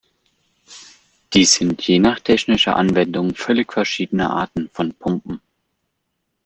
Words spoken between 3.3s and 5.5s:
völlig verschiedene Arten von Pumpen.